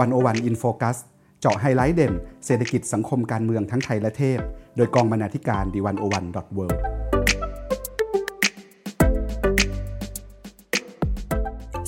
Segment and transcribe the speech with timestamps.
[0.00, 0.98] One O One In Focus
[1.40, 2.14] เจาะไฮไลท์เด่น
[2.46, 4.38] เศรษฐกิจสังคมการเมืองทั้งไทยและเทศ
[4.76, 6.66] โดยกองบรรณาธิการ The One O One dot world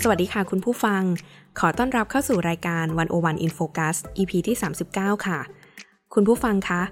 [0.02, 1.02] สวัสดีค่ะคุณผู้ฟัง
[1.58, 4.56] ขอต้อนรับเข้าสู่รายการ One O One In Focus EP ที่
[4.90, 5.40] 39 ค่ะ
[6.14, 6.82] คุณผู้ฟังคะ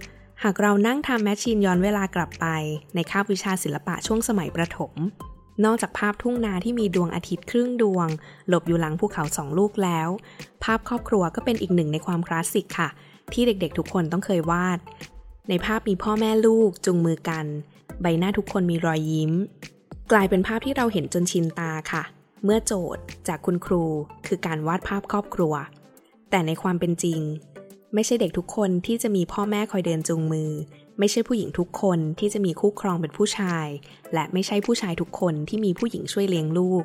[0.42, 2.46] หากเรานั่ง time machine ย้อนเวลากลับไป
[2.94, 4.94] ในคาบวิชาศิลปะช่วงสมัยประถม
[5.64, 8.08] นอกจากภาพทุ่งนาที่มีดวงอาทิตย์ครึ่งดวง
[8.48, 10.08] หลบอยู่หลังภูเขาสองลูกแล้ว
[10.64, 12.88] ภาพครอบครัวก็เป็นอีกหนึ่งในความคลาสสิกค่ะ
[13.32, 14.78] ที่เด็กๆทุกคนต้องเคยวาด
[15.48, 17.46] ในภาพมีพ่อแม่ลูกจุงมือกัน
[18.02, 19.32] ใบหน้าทุกคนมีรอยยิ้ม
[20.12, 22.02] กลายเป็นภาพที่เราเห็นจนชินตาค่ะ
[22.44, 23.84] เมื่อโจทย์จากคุณครู
[24.26, 25.54] คือการวาดภาพครอบครัว
[26.30, 27.20] แต่ในความเป็นจริง
[27.94, 30.50] ไม่ใช่เด็กทุกคนที่จะมีพ่อแม่คอยเดินจูงมือ
[30.98, 33.66] ไม่ใช่ผู้หญิงทุกคนที่จะมีคู่ครองเป็นผู้ชาย
[34.14, 36.84] และไม่ใช่ผู้ชายทุกคนที่มีผู้หญิงช่วยเลี้ยงลูก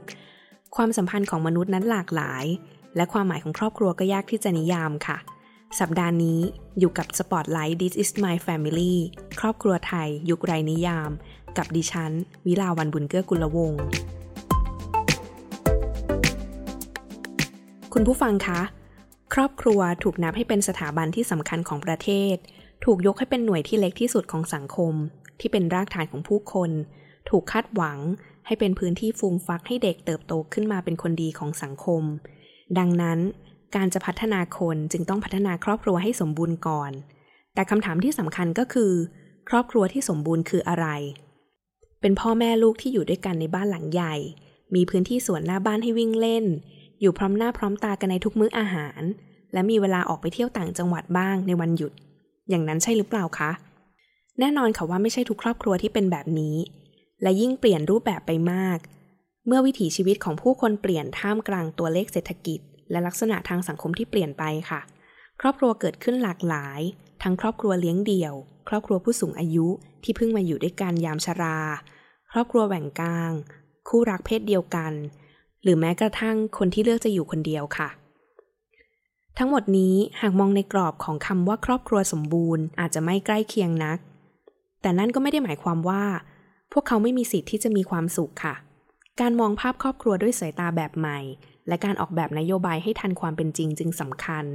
[0.75, 2.45] ความสัมพันธ์ของมนุษย์นั้นหลากหลาย
[2.95, 5.17] และความหมายของครอบครัวก็ยากที่จะนิยามค่ะ
[5.79, 6.39] สัปดาห์นี้
[6.79, 8.95] อยู่กับ Spotlight This is my family
[9.39, 11.11] ครอบครัวไทย ยุคไรนิยาม
[11.57, 12.11] กับดิฉัน
[12.47, 13.81] วิลาวันบุญเกื้อกุลวงศ์
[17.93, 18.61] คุณผู้ฟังคะ
[19.33, 22.35] ครอบครัวถูกนับให้เป็นสถาบันที่สำคัญของประเทศ
[22.83, 24.93] ถูกยกให้เป็นหน่วยที่เล็กที่สุดของสังคม
[25.39, 26.71] ที่เป็นรากฐานของผู้คน
[27.29, 27.97] ถูกคาดหวัง
[28.45, 32.03] ให้เป็นพื้นที่ฟูมฟักให้เด็กเติบโตขึ้นมาเป็นคนดีของสังคม
[32.77, 33.19] ดังนั้น
[33.75, 36.91] การจะพัฒนาคนจึงต้องพัฒนาครอบครัวให้สมบูรณ์ก่อน
[37.53, 38.91] แต่คำถามที่สำคัญก็คือ
[39.49, 40.87] ครอบครัวที่สมบูรณ์คืออะไร
[42.01, 44.15] เป็นพ่อแม่ลูกที่อยู่ด้วยกันในบ้านหลังใหญ่
[44.75, 46.45] มีพื้นที่สวนหน้าบ้านให้วิ่งเล่น
[47.01, 49.01] อยู่พร้อมหน้าพร้อมตากันในทุกมื้ออาหาร
[49.53, 51.93] และมีเวลาออกไปเที่ยวต่างจังหวัดบ้างในวันหยุด
[52.49, 53.51] อย่างนั้นใช่หรือเปล่าคะ
[54.39, 56.55] แน่นอนค่ะว่าไม่ใช่ทุกครอบครัวที่เป็นแบบนี้
[57.21, 58.77] และยิ่งเปลี่ยนรูปแบบไปมาก
[59.47, 62.59] เมื่อวิถีชีวิตของผู้คนเปลี่ยนท่ามกลางตัวเลขเศรษฐกิจ
[62.91, 64.81] และลักษณะทางสังคมที่เปลี่ยนไปค่ะ
[65.41, 66.81] ครอบครัวเกิดขึ้นหลากหลาย
[67.23, 68.33] ทั้งครอบครัวเลี้ยงเดี่ยว
[68.69, 69.67] ครอบครัวผู้สูงอายุ
[70.03, 71.59] ที่เพิ่งมาอยู่ด้วยกันยามชรา
[72.31, 73.31] ครอบครัวแบ่งกลาง
[73.87, 74.93] คู่รักเพศเดียวกัน
[75.63, 77.89] หรือแม้กระทั่งคนที่เลือกจะอยู่คนเดียวค่ะ
[79.37, 83.97] ทั้งหมดนี้หากมองในกรอบของคำว่าครอบครัวสมบูรณ์อาจจะไม่ใกล้เคียงนัก
[84.81, 86.03] แต่นั่นก็ไม่ได้หมายความว่า
[86.71, 88.55] พวกเขาไม่มีสิทธิ์ที่จะมีความสุขค่ะ
[89.21, 91.19] การมองภาพครอบครัวด้วยสายตาแบบใหม่
[91.67, 94.45] และการออกแบบนโยบายให้ทันความเป็นจริงจึงสำคัญ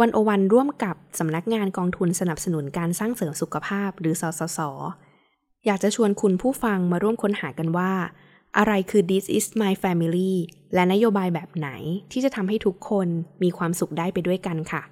[0.00, 4.60] วันโอวันร่วมกับสำนักงานกองทุนสนับสนุนการสร้างเสริมสุขภาพหรือสสส
[5.66, 7.92] อยากจะชวนคุณผู้ฟังมาร่วมค้นหากันว่า
[8.58, 10.32] อะไรคือ this is my family
[10.74, 11.68] และนโยบายแบบไหน
[12.12, 13.08] ที่จะทำให้ทุกคน
[13.42, 14.82] มีความสุขได้ไปด้วยกันค่ะ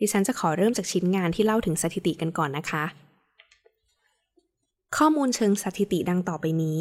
[0.00, 2.84] ดิฉันจะขอเริ่มจากชิ้นงานที่เล่าถึงสถิติกันก่อนนะคะ
[4.96, 6.80] ข้อมูลเชิงสถิติดังต่อไปนี้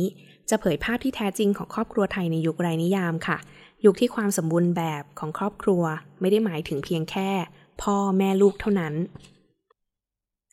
[0.50, 3.38] จะเผยภาพที่แท้จริงของครอบครัวไทยในยุคไรนิยามค่ะ
[3.86, 5.84] ยุคที่ความสมบูรณ์แบบของครอบครัว
[6.20, 7.30] ไม่ได้หมายถึงเพียงแค่
[7.82, 8.94] พ่อแม่ลูกเท่านั้น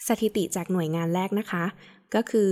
[0.09, 1.65] สถิติจากหน่วยงานแรกนะคะ
[2.15, 2.51] ก็คือ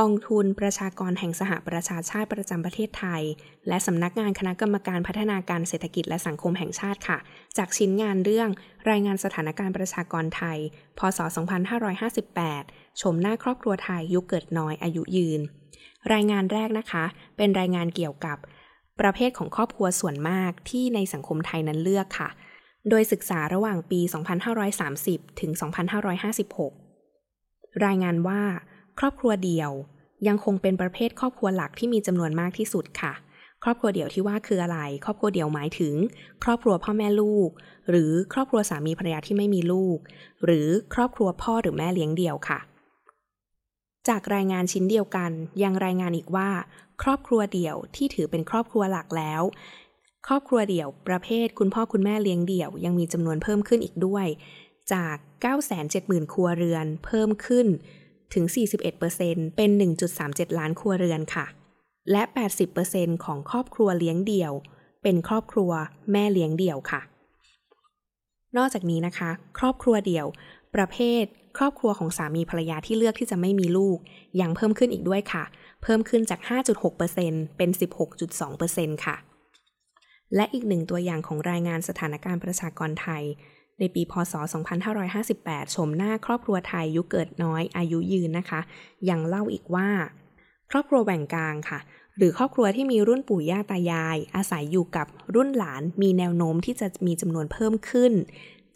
[0.00, 3.22] กองทุนประชากรแห่งสหประชาชาติประจำประเทศไทย
[3.68, 7.18] และสำนักงานคณะกรรมการพัฒนาการเศรษฐกิจและสังคมแห่งชาติค่ะ
[7.58, 8.48] จากชิ้นงานเรื่อง
[8.90, 10.58] รายงานสถานการณ์ประชากรไทย
[10.98, 11.18] พศ
[12.10, 15.40] 2558 ชมหน้าครอบครัวไทยยุคเกิดน้อยอายุยืน
[16.12, 17.04] รายงานแรกนะคะ
[17.36, 18.38] เป็นรายงานเกี่ยวกับ
[19.00, 22.30] ประเภทของครอบครัวส่วนมากที่ในสังคมไทยนั้นเลือกค่ะ
[22.90, 24.00] โดยศึกษาระหว่างปี
[24.90, 25.50] 2530 ถึง
[26.88, 28.42] 2556 รายงานว่า
[28.98, 29.70] ครอบครัวเดี่ยว
[30.28, 33.12] ยังคงเป็นประเภทครอบครัวหลักที่มีจำนวนมากที่สุดค่ะ
[33.64, 35.94] ครอบครัวเดี่ยวที่ว่าคืออะไร ครอบครัวเดี่ยวหมายถึง
[36.44, 37.50] ครอบครัวพ่อแม่ลูก
[37.90, 39.98] หรือครอบครัวสามีภรรยาที่ไม่มีลูก
[40.44, 42.58] หรือครอบครัวพ่อหรือแม่เลี้ยงเดี่ยวค่ะ
[44.08, 45.30] จากรายงานชิ้นเดียวกัน
[45.62, 46.48] ยังรายงานอีกว่า
[47.02, 49.42] ครอบครัวเดี่ยวที่ถือเป็นครอบครัวหลักแล้ว
[50.26, 54.26] ครอบครัวเดี่ยวประเภทคุณพ่อคุณแม่เลี้ยงเดี่ยว ยังมีจำนวนเพิ่มขึ้นอีกด้วย
[54.92, 55.16] จาก
[55.74, 57.66] 970,000 ครัวเรือน เพิ่มขึ้น
[58.34, 58.44] ถึง
[59.00, 59.70] 41%เป็น
[60.14, 61.46] 1.37 ล้านครัวเรือนค่ะ
[62.10, 62.22] และ
[62.74, 64.52] 80%ของครอบครัวเลี้ยงเดี่ยว
[65.02, 65.70] เป็นครอบครัว
[66.12, 67.00] แม่เลี้ยงเดี่ยวค่ะ
[68.56, 70.26] นอกจากนี้นะคะ ครอบครัวเดี่ยว
[70.74, 71.24] ประเภท
[71.58, 73.98] ครอบครัวของสามีภรรยาที่เลือกที่จะไม่มีลูก
[74.40, 75.44] ยังเพิ่มขึ้นอีกด้วยค่ะ
[75.82, 76.40] เพิ่มขึ้นจาก
[76.98, 77.70] 5.6%เป็น
[78.36, 79.16] 16.2%ค่ะ
[80.34, 83.22] และอีกหนึ่งตัวอย่างของรายงานสถานการณ์ประชากรไทย
[83.78, 84.34] ในปีพศ
[85.04, 88.60] 2558 ชมหน้าครอบครัวไทยยุคเกิดน้อยอายุยืนนะคะ
[89.08, 89.88] ยังเล่าอีกว่า
[90.70, 91.78] ครอบครัวแบ่งกลางค่ะ
[92.16, 98.12] หรือครอบครัวที่มีรุ่นปู่ย่าตายาย อาศัยอยู่กับรุ่นหลาน มีแนวโน้มที่จะมีจำนวนเพิ่มขึ้น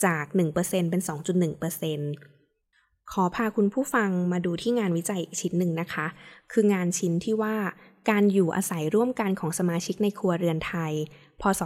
[0.05, 0.25] จาก
[0.59, 6.07] 1%เป็น 2.1%ขอพาคุณผู้ฟังมาดูที่งานวิจัยอีกชิ้นหนึ่งนะคะ
[6.53, 7.57] คืองานชิ้นที่ว่า
[8.11, 10.93] การอยู่อาศัยร่วมกันของสมาชิกในครัวเรือนไทย
[11.41, 11.61] พศ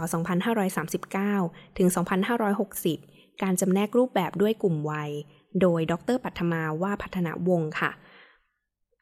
[1.01, 5.11] 2539 ถึง 2560 การจำแนกรูปแบบด้วยกลุ่มวัย
[5.61, 7.91] โดยดรปัทมาว่าพัฒนาวงค่ะ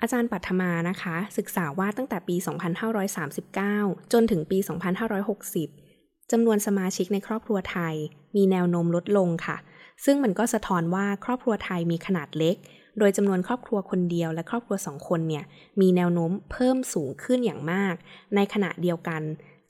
[0.01, 2.35] อาจารย์ปัทมานะคะ ศึกษาว่าตั้งแต่ปี
[3.23, 4.57] 2539 จนถึงปี
[5.45, 7.95] 2560 จำนวนสมาชิกในครอบครัวไทย
[8.35, 9.57] มีแนวโน้มลดลงค่ะ
[10.05, 12.55] ซึ่งมันก็สะท้อนว่าครอบครัวไทยมีขนาดเล็ก
[12.99, 15.43] โดยจำนวนครอบครัวคนเดียวและครอบครัวสองคนเนี่ย
[15.81, 17.95] มีแนวโน้มเพิ่มสูงขึ้นอย่างมาก
[18.35, 19.21] ในขณะเดียวกัน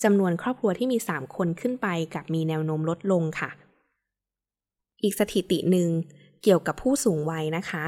[0.04, 3.50] จำนวนครอบครัวที่มี 3 คนขึ้นไปกับมีแนวโน้มลดลงค่ะ
[5.04, 5.90] อีกสถิติหนึ่ง
[6.44, 7.86] เกี่ยวกับผู้สูงวัยนะคะ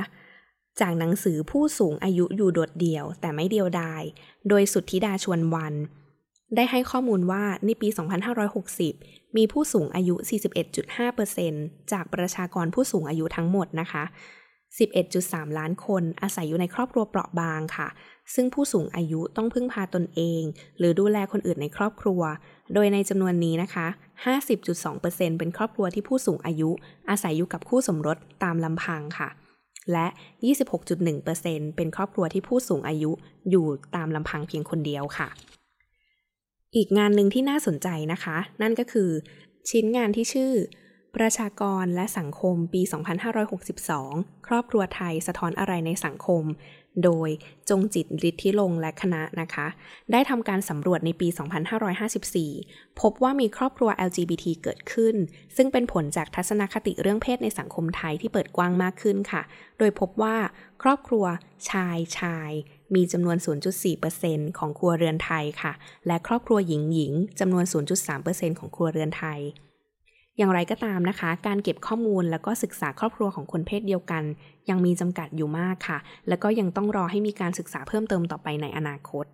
[0.81, 4.01] จากหนังสือผู้สูงอายุอยู่โดดเดี่ยว แต่ไม่เดียวดาย
[4.50, 5.74] โดยสุทธิดาชวนวัน
[6.56, 7.88] ได้ให้ข้อมูลว่าในปี
[8.62, 10.15] 2560 มีผู้สูงอายุ
[10.83, 14.04] 41.5%จากประชากรผู้สูงอายุทั้งหมดนะคะ
[14.80, 17.88] 11.3 ล้านคนอาศัยอยู่ในครอบครัวเปราะบางค่ะ
[18.36, 20.42] ซึ่งผู้สูงอายุต้องพึ่งพาตนเอง
[20.78, 22.22] หรือดูแลคนอื่นในครอบครัว
[22.74, 23.88] โดยในจำนวนนี้นะคะ
[24.64, 26.70] 50.2%เป็นครอบครัวที่ผู้สูงอายุ
[27.10, 29.30] อาศัยอยู่กับคู่สมรสตามลำพังค่ะ
[29.92, 30.08] และ
[30.72, 33.12] 26.1%เป็นครอบครัวที่ผู้สูงอายุ
[33.50, 33.66] อยู่
[33.96, 35.30] ตามลำพังเพียงคนเดียวค่ะ
[36.75, 39.10] อีกงานหนึ่งที่น่าสนใจนะคะ นั่นก็คือ
[39.70, 40.54] ชิ้นงานที่ชื่อ
[41.16, 42.81] ประชากรและสังคมปี
[43.64, 46.44] 2562 ครอบครัวไทยสะท้อนอะไรในสังคม
[47.04, 47.30] โดย
[47.69, 49.68] จงจิตฤทธิลงและคณะนะคะ
[50.12, 51.28] ได้ทำการสำรวจในปี
[52.54, 55.16] 2554 พบว่ามีครอบครัว LGBT เกิดขึ้น
[55.56, 59.42] ซึ่งเป็นผลจากทัศนคติเรื่องเพศในสังคมไทยที่เปิดกว้างมากขึ้นค่ะ
[59.80, 60.36] โดยพบว่า
[60.84, 61.25] ครอบครัว
[61.69, 62.51] ชายชาย
[62.96, 63.38] มีจำนวน
[63.98, 65.74] 0.4%ของครัวเรือนไทยค่ะ
[66.07, 67.66] และครอบครัวหญิงหญิงจำนวน
[68.12, 69.39] 0.3%ของครัวเรือนไทย
[70.38, 74.24] อย่างไรก็ตามนะคะ การเก็บข้อมูลแล้วก็ศึกษาครอบครัวของคนเพศเดียวกัน
[74.70, 75.98] ยังมีจำกัดอยู่มากค่ะ
[76.28, 79.26] แล้วก็ยังต้องรอให้มีการศึกษาเพิ่มเติมต่อไปในอนาคต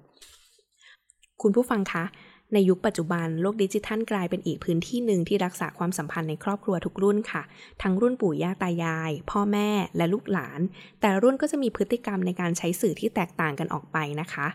[1.41, 2.05] คุณผู้ฟังคะ
[2.53, 7.41] ในยุคปัจจุบันโลกดิจิทัลกลายเป็นอีกพื้นที่หนึ่งที่รักษาความสัมพันธ์ในครอบครัวทุกรุ่นค่ะ
[7.81, 10.59] ทั้งรุ่นปู่ย่าตายาย พ่อแม่และลูกหลาน
[11.01, 14.47] แต่รุ่นก็จะมีพฤติกรรมในการใช้สื่อที่แตกต่างกันออกไปนะคะ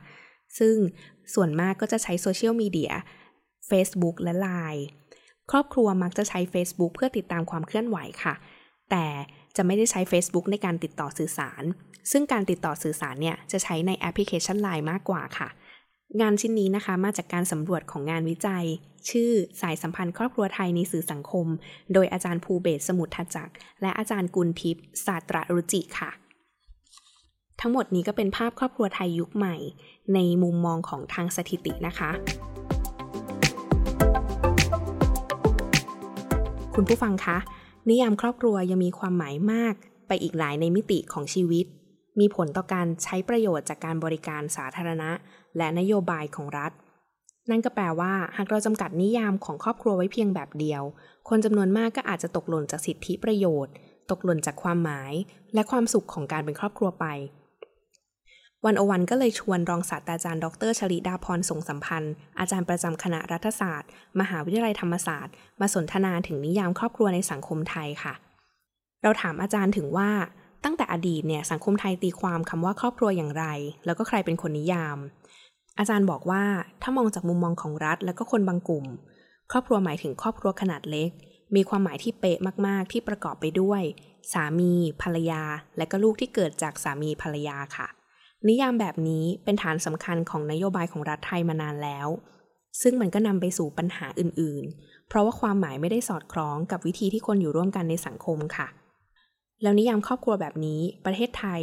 [0.59, 0.77] ซึ่ง
[1.35, 2.93] ส่วนมากก็จะใช้โซเชียลมีเดีย
[3.71, 4.83] Facebook และ Line
[5.51, 8.35] ครอบครัวมักจะใช้ Facebook เพื่อติดตามความเคลื่อนไหวค่ะ
[8.91, 9.07] แต่
[9.57, 11.63] จะไม่ได้ใช้ Facebook ในการติดต่อสื่อสาร
[12.11, 15.49] ซึ่งการติดต่อสื่อสารเนี่ยจะใช้ในแอปพลิเคชัน Line มากกว่าค่ะ
[16.21, 18.65] งานชิ้นนี้นะคะมาจากการสำรวจของงานวิจัย
[19.11, 19.31] ชื่อ
[19.61, 21.47] สายสัมพันธ์ครอบครัวไทยในสื่อสังคม
[21.93, 26.11] โดยอาจารย์ภูเบศสมุทรจักร และอาจารย์กุลทิพย์ศาสตรารุจิค่ะ
[27.61, 29.57] ทั้งหมดนี้ก็เป็นภาพครอบครัวไทยยุคใหม่
[30.15, 32.11] ในมุมมองของทางสถิตินะคะ
[36.79, 37.39] คุณผู้ฟังคะ
[37.89, 39.75] นิยามครอบครัวยังมีความหมายมาก
[40.09, 41.67] ไปอีกหลายในมิติของชีวิต
[42.21, 45.11] มีผลต่อการใช้ประโยชน์จากการบริการสาธารณะ
[45.57, 46.73] และนโยบายของรัฐ
[47.51, 50.83] นั่นก็แปลว่า หากเราจำกัดนิยามของครอบครัวไว้เพียงแบบเดียว
[51.29, 53.73] คนจำนวนมากก็อาจจะตกหล่นจากสิทธิประโยชน์
[54.11, 55.13] ตกหล่นจากความหมาย
[55.55, 57.07] และความสุขของการเป็นครอบครัวไป
[58.67, 63.89] วันโอวันก็เลยชวนรองศาสตราจารย์ ดรชลิดาพรสงสัมพันธ์ อาจารย์ประจำคณะรัฐศาสตร์
[64.21, 68.15] มหาวิทยาลัยธรรมศาสตร์ มาสนทนาถึงนิยามครอบครัวในสังคมไทยค่ะ
[69.03, 70.11] เราถามอาจารย์ถึงว่า
[70.65, 73.45] ตั้งแต่อดีตเนี่ยสังคมไทยตีความคำว่าครอบครัวอย่างไร
[73.85, 74.99] แล้วก็ใครเป็นคนนิยาม
[75.79, 76.43] อาจารย์บอกว่า
[76.83, 78.87] ถ้ามองจากมุมมองของรัฐ แล้วก็คนบางกลุ่ม
[79.51, 81.11] ครอบครัวหมายถึงครอบครัวขนาดเล็ก
[81.55, 83.83] มีความหมายที่เป๊ะมาก ๆ ที่ประกอบไปด้วย
[84.33, 84.73] สามี
[85.03, 85.43] ภรรยา
[85.77, 87.89] และก็ลูกที่เกิดจากสามีภรรยาค่ะ
[88.49, 92.09] นิยามแบบนี้เป็นฐานสำคัญของนโยบายของรัฐไทยมานานแล้ว
[92.83, 98.69] ซึ่งมันก็นำไปสู่ปัญหาอื่น ๆ เพราะว่าความหมายไม่ได้สอดคล้องกับวิธีที่คนอยู่ร่วมกันในสังคมค่ะ
[99.63, 101.61] แล้วนิยามครอบครัวแบบนี้ ประเทศไทย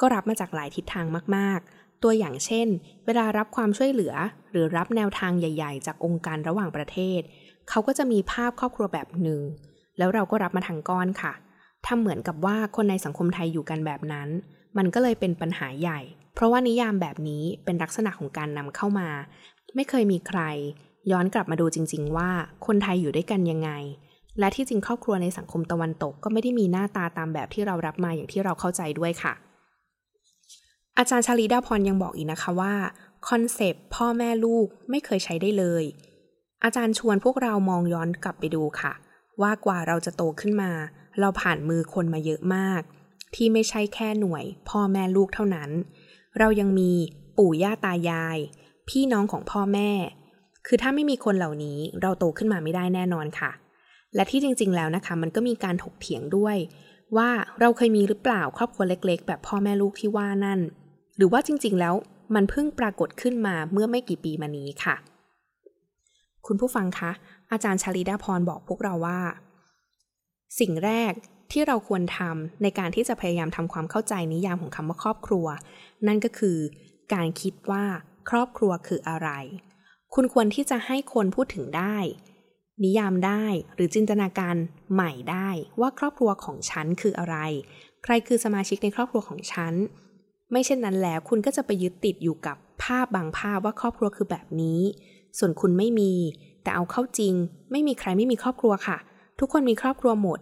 [0.00, 1.06] ก็รับมาจากหลายทิศทาง
[1.36, 2.68] มาก ๆ ตัวอย่างเช่น
[3.06, 4.14] เวลารับความช่วยเหลือ
[4.50, 7.20] หรือรับแนวทางใหญ่ ๆ จากองค์การระหว่างประเทศ
[7.68, 9.40] เขาก็จะมีภาพครอบครัวแบบหนึ่ง
[9.98, 11.32] แล้วเราก็รับมาทางก้อนค่ะ
[11.86, 14.28] ทำเหมือนกับว่าคนในสังคมไทยอยู่กันแบบนั้น
[14.76, 16.00] มันก็เลยเป็นปัญหาใหญ่
[16.38, 19.08] เพราะว่านิยามแบบนี้เป็นลักษณะของการนำเข้ามา
[19.74, 20.40] ไม่เคยมีใคร
[21.10, 22.30] ย้อนกลับมาดูจริง ๆ ว่า
[22.66, 23.70] คนไทยอยู่ด้วยกันยังไง
[24.38, 29.32] และที่จริงครอบครัวในสังคมตะวันตกก็ไม่ได้มีหน้าตาตามแบบที่เรารับมาอย่างที่เราเข้าใจด้วยค่ะ
[30.98, 32.74] อาจารย์ชาลีดาพรยังบอกอีกนะคะว่า
[33.28, 35.84] คอนเซปต์พ่อแม่ลูกไม่เคยใช้ได้เลย
[36.64, 38.92] อาจารย์ชวนพวกเรามองย้อนกลับไปดูค่ะ
[39.42, 40.70] ว่ากว่าเราจะโตขึ้นมา
[41.20, 42.80] เราผ่านมือคนมาเยอะมาก
[43.34, 45.70] ที่ไม่ใช่แค่หน่วย พ่อแม่ลูกเท่านั้น
[46.38, 46.92] เรายังมี
[47.38, 48.38] ปู่ย่าตายาย
[48.88, 49.90] พี่น้องของพ่อแม่
[50.66, 53.50] คือถ้าไม่มีคนเหล่านี้เราโตขึ้นมาไม่ได้แน่นอนค่ะ
[54.14, 56.56] และที่จริง ๆ แล้วนะคะ มันก็มีการถกเถียงด้วย
[57.16, 57.30] ว่า
[57.60, 60.60] เราเคยมีหรือเปล่าครอบครัวเล็ก ๆ แบบพ่อแม่ลูกที่ว่านั่น
[61.16, 61.94] หรือว่าจริง ๆ แล้ว
[62.34, 64.96] มันเพิ่งปรากฏขึ้นมาเมื่อไม่กี่ปีมานี้ค่ะ
[66.46, 67.10] คุณผู้ฟังคะ
[67.52, 69.20] อาจารย์ชาลิดาพรบอกพวกเราว่า
[70.60, 71.12] สิ่งแรก
[71.52, 75.46] ที่เราควรทำในการที่จะพยายามทำความเข้าใจนิยามของคำว่าครอบครัว
[76.06, 76.58] นั่นก็คือ
[77.14, 77.84] การคิดว่า
[78.30, 79.28] ครอบครัวคืออะไร
[80.14, 81.96] คุณควรที่จะให้คนพูดถึงได้
[82.84, 84.56] นิยามได้หรือจินตนาการ
[84.92, 85.48] ใหม่ได้
[85.80, 87.36] ว่าครอบครัวของฉันคืออะไร
[88.04, 89.74] ใครคือสมาชิกในครอบครัวของฉัน
[90.50, 94.80] ไม่เช่นนั้นแล้วคุณก็จะไปยึดติดอยู่กับภาพบางภาพว่าครอบครัวคือแบบนี้
[95.38, 96.12] ส่วนคุณไม่มี
[96.62, 97.34] แต่เอาเข้าจริง
[97.70, 98.98] ไม่มีใครไม่มีครอบครัวค่ะ
[99.38, 100.38] ทุกคนมีครอบครัวหมด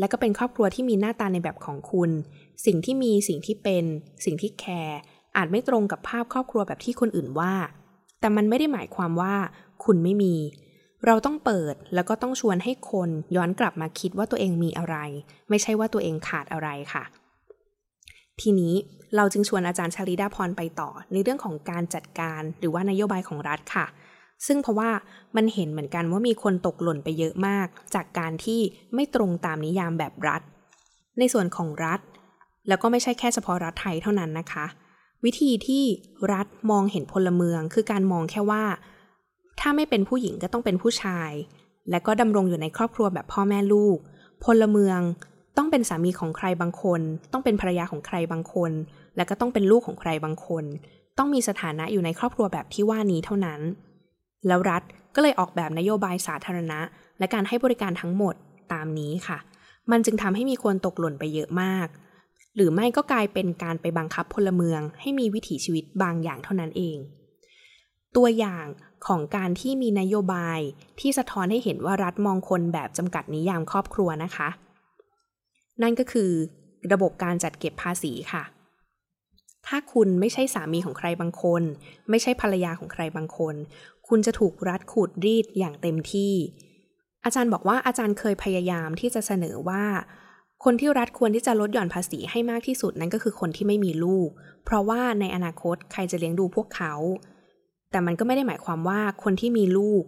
[0.00, 2.10] และก็เป็นครอบครัวที่มีหน้าตาในแบบของคุณ
[2.66, 3.84] สิ่งที่มีสิ่งที่เป็น
[4.24, 4.98] สิ่งที่แคร์
[5.36, 7.52] อาจไม่ตรงกับภาพครอบครัวแบบที่คนอื่นว่า
[8.20, 9.34] แต่มันไม่ได้หมายความว่า
[9.84, 10.34] คุณไม่มี
[11.06, 14.96] เราต้องเปิดแล้วก็ต้องชวนให้คนย้อนกลับมาคิดว่าตัวเองมีอะไร
[15.48, 17.04] ไม่ใช่ว่าตัวเองขาดอะไรค่ะ
[18.40, 18.74] ทีนี้
[19.16, 23.86] เราจึงชวนอาจารย์ชาลิดาพรไปต่อ ในเรื่องของการจัดการหรือว่านโยบายของรัฐค่ะ
[24.46, 24.90] ซึ่งเพราะว่า
[25.36, 28.60] มันเห็นเหมือนกันว่ามีคนตกหล่นไปเยอะมาก จากการที่
[28.94, 30.42] ไม่ตรงตามนิยามแบบรัฐ
[31.18, 32.00] ในส่วนของรัฐ
[32.68, 34.66] แล้วก็ไม่ใช่แค่เฉพาะรัฐไทยเท่านั้นนะคะ
[35.24, 35.84] วิธีที่
[36.32, 38.64] รัฐมองเห็นพลเมือง คือการมองแค่ว่า
[39.60, 41.30] ถ้าไม่เป็นผู้หญิงก็ต้องเป็นผู้ชาย
[41.90, 43.98] และก็ดำรงอยู่ในครอบครัวแบบพ่อแม่ลูก
[44.44, 45.00] พลเมือง
[45.56, 47.00] ต้องเป็นสามีของใครบางคน
[47.32, 48.72] ต้องเป็นภรรยาของใครบางคน
[49.16, 50.64] และก็ต้องเป็นลูกของใครบางคน
[51.18, 53.60] ต้องมีสถานะอยู่ในครอบครัวแบบที่ว่านี้เท่านั้น
[54.46, 54.82] แล้วรัฐ
[55.14, 56.80] ก็เลยออกแบบนโยบายสาธารณะ
[57.18, 58.34] และการให้บริการทั้งหมด
[58.72, 59.38] ตามนี้ค่ะ
[59.90, 61.88] มันจึงทำให้มีคนตกหล่นไปเยอะมาก
[62.56, 66.96] หรือไม่ก็กลายเป็นการไปบังคับพลเมือง ให้มีวิถีชีวิตบางอย่างเท่านั้นเอง
[68.16, 68.66] ตัวอย่าง
[69.06, 70.60] ของการที่มีนโยบาย
[71.00, 74.48] ที่สะท้อนให้เห็นว่ารัฐมองคนแบบจำกัดนิยามครอบครัวนะคะ
[75.82, 76.30] นั่นก็คือ
[76.92, 78.44] ระบบการจัดเก็บภาษีค่ะ
[79.66, 81.62] ถ้าคุณไม่ใช่สามีของใครบางคน
[82.10, 83.54] ไม่ใช่ภรรยาของใครบางคน
[84.10, 86.34] คุณจะถูกรัฐขูดรีดอย่างเต็มที่
[87.24, 89.84] อาจารย์บอกว่าอาจารย์เคยพยายามที่จะเสนอว่า
[90.64, 94.28] คนที่รัฐควรที่จะลดหย่อนภาษีให้มากที่สุดนั่นก็คือคนที่ไม่มีลูก
[94.64, 96.94] เพราะว่าในอนาคตใครจะเลี้ยงดูพวกเขา
[97.90, 100.04] แต่มันก็ไม่ได้หมายความว่าคนที่มีลูก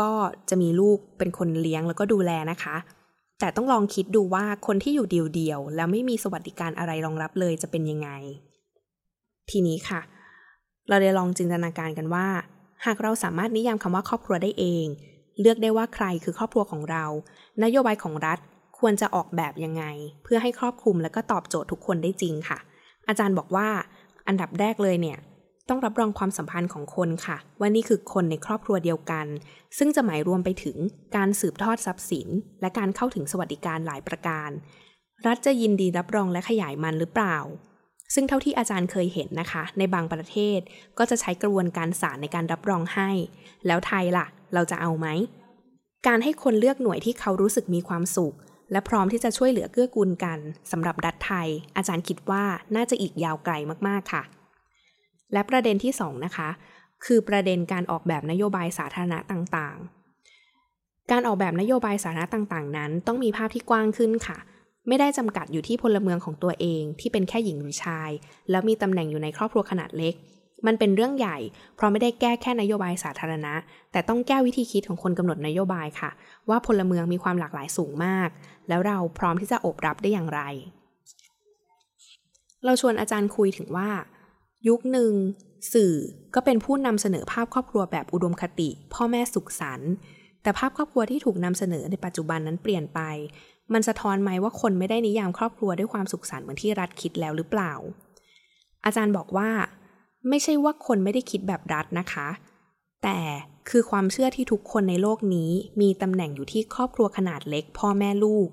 [0.00, 0.10] ก็
[0.50, 2.76] จะมีลูกเป็นคนเลี้ยงแล้วก็ดูแลนะคะ
[3.40, 5.06] แต่ต้องลองคิดดูว่าคนที่อยู่
[5.36, 8.08] เดียวๆแล้วไม่มีสวัสดิการอะไรรองรับเลยจะเป็นยังไง
[9.50, 10.00] ทีนี้ค่ะ
[10.88, 12.26] เราได้ลองจินตนาการกันว่า
[12.86, 14.86] หากเราสามารถนิยามคำว่าครอบครัวได้เอง
[15.40, 17.04] เลือกได้ว่าใครคือครอบครัวของเรา
[17.64, 18.38] นโยบายของรัฐ
[18.78, 19.84] ควรจะออกแบบยังไง
[20.24, 22.58] เพื่อให้ครอบคลุมและก็ตอบโจทย์ทุกคนได้จริงค่ะ
[23.08, 23.68] อาจารย์บอกว่า
[24.26, 25.18] อันดับแรกเลยเนี่ย
[25.68, 29.26] ต้องรับรองความสัมพันธ์ของคนค่ะ ว่านี่คือคนในครอบครัวเดียวกัน
[29.78, 30.76] ซึ่งจะหมายรวมไปถึง
[31.16, 32.28] การสืบทอดทรัพย์สิน
[32.60, 34.50] และการเข้าถึงสวัสดิการหลายประการ
[35.26, 37.36] รัฐจะยินดีรับรองและขยายมันหรือเปล่า
[38.14, 40.60] ซึ่งเท่าที่อาจารย์เคยเห็นนะคะ ในบางประเทศ
[40.98, 43.10] ก็จะใช้กระบวนการศาลในการรับรองให้
[43.66, 45.06] แล้วไทยล่ะ เราจะเอาไหม
[46.06, 48.34] การให้คนเลือกหน่วยที่เขารู้สึกมีความสุข
[48.72, 50.38] และพร้อมที่จะช่วยเหลือเกื้อกูลกัน
[50.70, 52.44] สำหรับรัฐไทย อาจารย์คิดว่า
[52.76, 53.54] น่าจะอีกยาวไกล
[53.88, 54.22] มากๆค่ะ
[55.32, 56.48] และประเด็นที่2นะคะ
[57.04, 64.38] คือประเด็นการออกแบบนโยบายสาธารณะต่างๆ การออกแบบนโยบายสาธารณะต่างๆ นั้น ต้องมีภาพที่กว้างขึ้นค่ะ
[64.90, 68.10] ไม่ได้จำกัดอยู่ที่พลเมืองของตัวเองที่เป็นแค่หญิงหรือชาย
[68.50, 70.14] แล้วมีตำแหน่งอยู่ในครอบครัวขนาดเล็ก
[70.66, 71.38] มันเป็นเรื่องใหญ่
[71.76, 73.54] เพราะไม่ได้แก้แค่นโยบายสาธารณะ
[73.92, 76.10] แต่ต้องแก้วิธีคิดของคนกำหนดนโยบายค่ะ
[76.48, 78.28] ว่าพลเมืองมีความหลากหลายสูงมาก
[78.68, 80.40] แล้วเราพร้อมที่จะอบรับได้อย่างไร
[82.64, 83.90] เราชวนอาจารย์คุยถึงว่า
[84.68, 85.12] ยุคหนึ่ง
[85.74, 85.94] สื่อ
[86.34, 89.92] ก็เป็นผู้นำเสนอภาพครอบครัวแบบอุดมคติ พ่อแม่สุขสันต์
[90.42, 93.00] แต่ภาพครอบครัวที่ถูกนำเสนอในปัจจุบันนั้นเปลี่ยนไป
[93.72, 97.72] มันสะท้อนไหมว่าคนไม่ได้นิยามครอบครัวด้วยความสุขสันต์เหมือนที่รัฐคิดแล้วหรือเปล่า
[98.84, 99.48] อาจารย์บอกว่า
[100.28, 102.28] ไม่ใช่ว่าคนไม่ได้คิดแบบรัฐนะคะ
[103.02, 103.18] แต่
[103.70, 105.50] คือความเชื่อที่ทุกคนในโลกนี้
[105.80, 108.48] มีตำแหน่งอยู่ที่ครอบครัวขนาดเล็ก พ่อแม่ลูก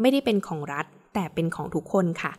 [0.00, 2.32] ไม่ได้เป็นของรัฐ แต่เป็นของทุกคนค่ะ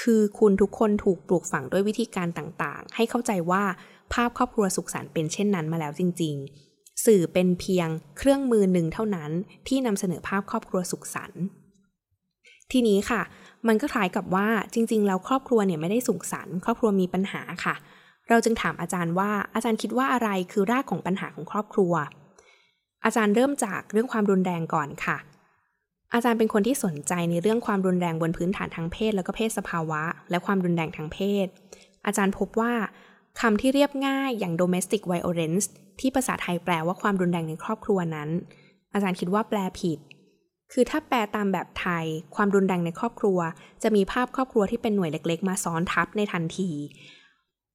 [0.00, 3.62] คือคุณทุกคนถูกปลูกฝังด้วยวิธีการต่างๆ ให้เข้าใจว่า
[4.12, 6.34] ภาพครอบครัวสุขสันต์เป็นเช่นนั้นมาแล้วจริง
[6.70, 9.30] ๆ สื่อเป็นเพียงเครื่องมือหนึ่งเท่านั้น
[9.68, 11.42] ที่นำเสนอภาพครอบครัวสุขสันต์
[12.72, 13.22] ทีนี้ค่ะ
[13.68, 17.74] มันก็คล้ายกับว่าจริง ๆ แล้วครอบครัวเนี่ยไม่ได้สุขสันต์ครอบครัวมีปัญหาค่ะ
[18.28, 21.92] เราจึงถามอาจารย์ว่าอาจารย์คิดว่าอะไรคือรากของปัญหาของครอบครัว
[23.04, 25.16] อาจารย์เริ่มจากเรื่องความรุนแรงก่อนค่ะ
[26.14, 31.46] อาจารย์เป็นคนที่สนใจในเรื่องความรุนแรงบนพื้นฐานทางเพศ แล้วก็เพศสภาวะ และความรุนแรงทางเพศ
[32.06, 32.72] อาจารย์พบว่า
[33.40, 35.66] คำที่เรียบง่ายอย่าง domestic violence
[36.00, 38.28] ที่ภาษาไทยแปลว่าความรุนแรงในครอบครัวนั้น
[38.94, 39.98] อาจารย์คิดว่าแปลผิด
[40.72, 43.38] คือถ้าแปลตามแบบไทย ความรุนแรงในครอบครัว
[43.82, 46.70] จะมีภาพครอบครัวที่เป็นหน่วยเล็ก ๆ มาซ้อนทับในทันที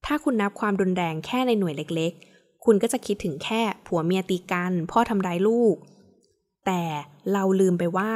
[0.06, 5.76] ถ้าคุณนับความรุนแรงแค่ในหน่วยเล็ก ๆ คุณก็จะคิดถึงแค่ผัวเมียตีกัน พ่อทำร้ายลูก
[6.66, 6.84] แต่
[7.34, 8.12] เราลืมไปว่า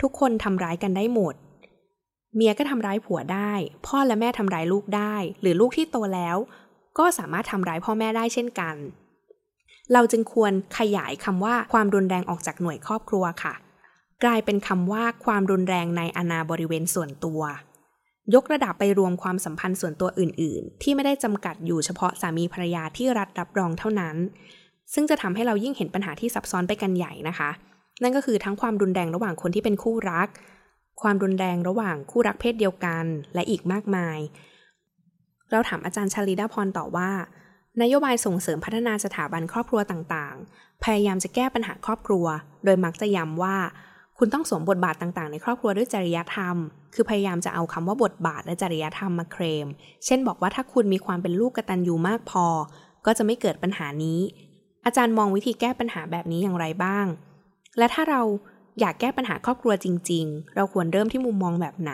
[0.00, 1.34] ทุกคนทำร้ายกันได้หมด
[2.34, 3.52] เมียก็ทำร้ายผัวได้
[3.86, 6.36] พ่อและแม่ทำร้ายลูกได้ หรือลูกที่โตแล้ว
[6.98, 8.74] ก็สามารถทำร้ายพ่อแม่ได้เช่นกัน
[9.92, 13.54] เราจึงควรขยายคำว่าความรุนแรงออกจากหน่วยครอบครัวค่ะ
[14.24, 17.42] กลายเป็นคำว่าความรุนแรงในอนาบริเวณส่วนตัว
[18.34, 24.16] ยกระดับไปรวมความสัมพันธ์ส่วนตัวอื่น ๆ ที่ไม่ได้จำกัดอยู่เฉพาะสามีภรรยาที่รัฐรับรองเท่านั้น
[24.94, 27.50] ซึ่งจะทำให้เรายิ่งเห็นปัญหาที่ซับซ้อนไปกันใหญ่นะคะ
[28.02, 30.28] นั่นก็คือทั้งความรุนแรงระหว่างคนที่เป็นคู่รัก
[31.02, 34.18] ความรุนแรงระหว่างคู่รักเพศเดียวกัน และอีกมากมาย
[35.50, 37.10] เราถามอาจารย์ชาลีดาพรต่อว่า
[37.82, 42.26] นโยบายส่งเสริมพัฒนาสถาบันครอบครัวต่างๆ พยายามจะแก้ปัญหาครอบครัว
[42.64, 43.56] โดยมักจะย้ำว่า
[44.18, 46.56] คุณต้องสวมบทบาทต่างๆ ในครอบครัวด้วยจริยธรรม
[46.94, 49.66] คือพยายามจะเอาคำว่าบทบาทและจริยธรรมมาเคลม
[50.04, 52.46] เช่นบอกว่าถ้าคุณมีความเป็นลูกกตัญญูมากพอ
[53.06, 54.20] ก็จะไม่เกิดปัญหานี้
[54.84, 57.06] อาจารย์มองวิธีแก้ปัญหาแบบนี้อย่างไรบ้าง
[57.78, 58.22] และถ้าเรา
[58.80, 61.92] อยากแก้ปัญหาครอบครัวจริง ๆ เราควรเริ่มที่มุมมองแบบไหน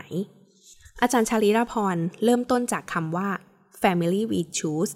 [1.02, 3.28] อาจารย์ชาลีราพรเริ่มต้นจากคำว่า
[3.82, 4.92] family we choose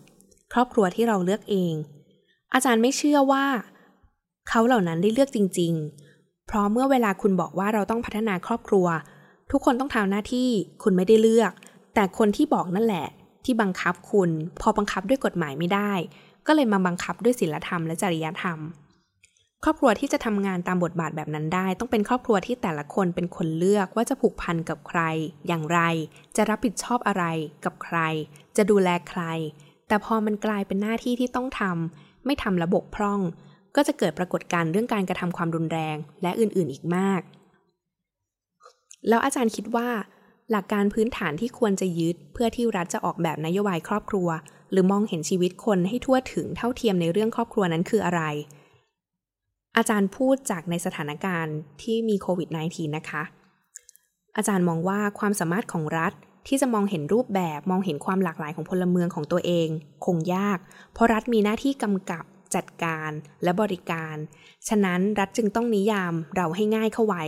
[0.52, 1.74] ครอบครัวที่เราเลือกเอง
[2.54, 3.46] อาจารย์ไม่เชื่อว่า
[4.48, 6.07] เขาเหล่านั้นได้เลือกจริง ๆ
[6.48, 8.86] เพราะเมื่อเวลาคุณบอกว่าเราต้องพัฒนาครอบครัว
[9.50, 10.48] ทุกคนต้องทำหน้าที่
[10.82, 11.52] คุณไม่ได้เลือก
[11.94, 13.06] แต่คนที่บอกนั่นแหละ
[13.44, 15.92] ที่บังคับคุณ พอบังคับด้วยกฎหมายไม่ได้
[16.46, 18.58] ก็เลยมาบังคับด้วยศีลธรรมและจริยธรรม
[19.64, 25.00] ครอบครัวที่จะทำงานตามบทบาทแบบนั้นได้ ต้องเป็นครอบครัวที่แต่ละคนเป็นคนเลือกว่าจะผูกพันกับใคร
[25.46, 25.80] อย่างไร
[26.36, 27.24] จะรับผิดชอบอะไร
[27.64, 27.98] กับใคร
[28.56, 29.22] จะดูแลใคร
[29.88, 33.20] แต่พอมันกลายเป็นหน้าที่ที่ต้องทำไม่ทำระบบพร่อง
[33.80, 37.20] ก็จะเกิดปรากฏการณ์เรื่องการกระทำความรุนแรงและอื่นๆอีกมาก
[39.08, 39.88] แล้วอาจารย์คิดว่า
[40.50, 44.28] หลักการพื้นฐานที่ควรจะยึด เพื่อที่รัฐจะออกแบบนโยบายครอบครัว
[44.70, 48.22] หรือมองเห็นชีวิตคนให้ทั่วถึงเท่าเทียมในเรื่องครอบครัวนั้นคืออะไร
[49.76, 53.22] อาจารย์พูดจากในสถานการณ์ที่มีโควิด -19 นะคะ
[54.36, 56.12] อาจารย์มองว่าความสามารถของรัฐ
[56.48, 59.68] ที่จะมองเห็นรูปแบบมองเห็นความหลากหลายของพลเมืองของตัวเอง
[60.04, 60.58] คงยาก
[60.92, 63.10] เพราะรัฐมีหน้าที่กำกับ จัดการ
[63.42, 64.16] และบริการ
[64.68, 67.24] ฉะนั้นรัฐจึงต้องนิยามเราให้ง่ายเข้าไว้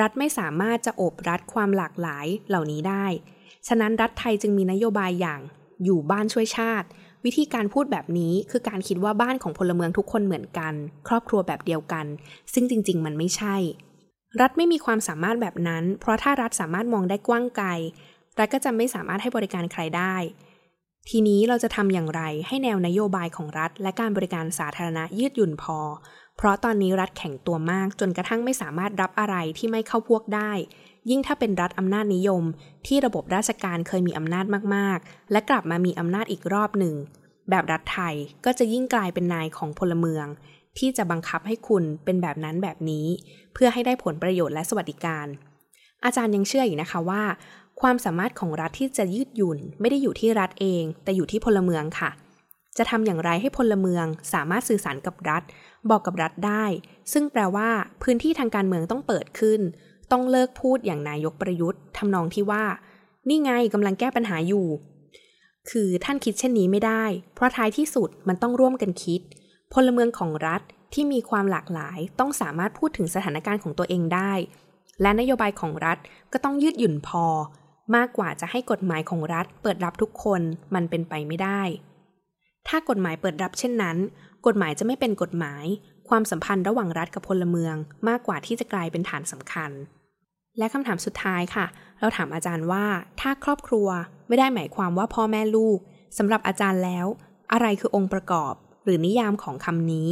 [0.00, 3.06] รัฐไม่สามารถจะอบรัดความหลากหลายเหล่านี้ได้
[3.68, 5.40] ฉะนั้นรัฐไทยจึงมีนโยบายอย่าง
[5.84, 6.88] อยู่บ้านช่วยชาติ
[7.24, 10.74] วิธีการพูดแบบนี้คือการคิดว่าบ้านของพลเมืองทุกคนเหมือนกัน
[11.08, 12.06] ครอบครัวแบบเดียวกัน
[12.52, 13.56] ซึ่งจริง ๆ มันไม่ใช่
[14.40, 17.68] รัฐไม่มีความสามารถแบบนั้น เพราะถ้ารัฐสามารถมองได้กว้างไกล
[18.38, 20.14] รัฐก็จะไม่สามารถให้บริการใครได้
[21.08, 25.78] ทีนี้เราจะทำอย่างไรให้แนวนโยบายของรัฐ และการบริการสาธารณะยืดหยุ่นพอ
[26.36, 30.52] เพราะตอนนี้รัฐแข็งตัวมากจนกระทั่งไม่สามารถรับอะไรที่ไม่เข้าพวกได้
[31.10, 32.44] ยิ่งถ้าเป็นรัฐอำนาจนิยม
[32.86, 36.94] ที่ระบบราชการเคยมีอำนาจมากๆ และกลับมามีอำนาจอีกรอบหนึ่ง
[37.50, 40.26] แบบรัฐไทยก็จะยิ่งกลายเป็นนายของพลเมือง
[40.78, 43.06] ที่จะบังคับให้คุณเป็นแบบนั้นแบบนี้
[43.54, 45.26] เพื่อให้ได้ผลประโยชน์และสวัสดิการ
[46.04, 47.22] อาจารย์ยังเชื่ออีกนะคะว่า
[47.82, 52.10] ความสามารถของรัฐที่จะยืดหยุ่น ไม่ได้อยู่ที่รัฐเอง แต่อยู่ที่พลเมืองค่ะ
[52.78, 55.42] จะทำอย่างไรให้พลเมืองสามารถสื่อสารกับรัฐ
[55.90, 56.64] บอกกับรัฐได้
[57.12, 57.68] ซึ่งแปลว่า
[58.02, 59.60] พื้นที่ทางการเมืองต้องเปิดขึ้น
[60.12, 62.64] ต้องเลิกพูดอย่างนายกประยุทธ์ทำนองที่ว่า
[63.28, 64.66] นี่ไงกำลังแก้ปัญหาอยู่
[65.70, 69.20] คือท่านคิดเช่นนี้ไม่ได้ เพราะท้ายที่สุดมันต้องร่วมกันคิด
[69.72, 70.60] พลเมืองของรัฐ
[70.94, 74.32] ที่มีความหลากหลายต้องสามารถพูดถึงสถานการณ์ของตัวเองได้
[75.02, 75.98] และนโยบายของรัฐ
[76.32, 77.26] ก็ต้องยืดหยุ่นพอ
[77.96, 80.42] มากกว่าจะให้กฎหมายของรัฐเปิดรับทุกคน
[80.74, 81.62] มันเป็นไปไม่ได้
[82.68, 83.96] ถ้ากฎหมายเปิดรับเช่นนั้น
[84.46, 85.64] กฎหมายจะไม่เป็นกฎหมาย
[86.08, 87.76] ความสัมพันธ์ระหว่างรัฐกับพลเมือง
[88.08, 89.70] มากกว่าที่จะกลายเป็นฐานสำคัญ
[90.58, 91.66] และคำถามสุดท้ายค่ะ
[92.00, 92.84] เราถามอาจารย์ว่า
[93.20, 93.88] ถ้าครอบครัว
[94.28, 95.78] ไม่ได้หมายความว่าพ่อแม่ลูก
[96.18, 97.06] สำหรับอาจารย์แล้ว
[97.52, 100.08] อะไรคือองค์ประกอบ หรือนิยามของคำนี้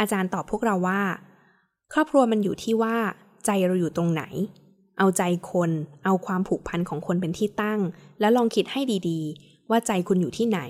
[0.00, 1.02] อาจารย์ตอบพวกเราว่า
[1.92, 2.96] ครอบครัวมันอยู่ที่ว่า
[3.46, 4.22] ใจเราอยู่ตรงไหน
[4.98, 5.70] เอาใจคน
[6.04, 7.80] เอาความผูกพันของคนเป็นที่ตั้ง
[8.20, 10.60] แล้วลองคิดให้ดีๆ ว่าใจคุณอยู่ที่ไหน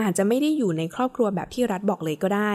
[0.00, 2.52] อาจจะไม่ได้อยู่ในครอบครัวแบบที่รัฐบอกเลยก็ได้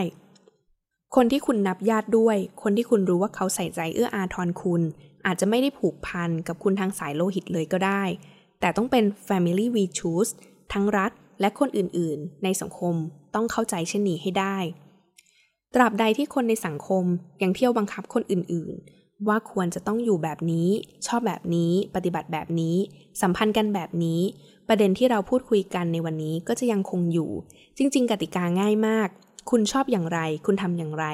[1.16, 4.82] คนที่คุณนับญาติด้วย คนที่คุณรู้ว่าเขาใส่ใจเอื้ออาทรคุณ
[5.26, 8.04] อาจจะไม่ได้ผูกพันกับคุณทางสายโลหิตเลยก็ได้
[8.60, 10.32] แต่ต้องเป็น family we choose
[10.74, 12.96] ทั้งรัฐและคนอื่นๆ ในสังคม
[13.36, 14.58] ต้องเข้าใจเช่นนี้ให้ได้
[15.74, 17.04] ตราบใดที่คนในสังคม
[17.42, 20.70] ยังเที่ยวบังคับคนอื่นๆ ว่าควรจะต้องอยู่แบบนี้
[21.08, 22.76] ชอบแบบนี้ ปฏิบัติแบบนี้
[23.22, 24.22] สัมพันธ์กันแบบนี้
[24.68, 27.32] ประเด็นที่เราพูดคุยกันในวันนี้ก็จะยังคงอยู่
[27.78, 29.10] จริง ๆ กติกาง่ายมาก
[29.50, 31.06] คุณชอบอย่างไร คุณทำอย่างไร